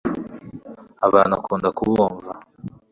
[1.07, 2.31] abantu akunda kubumva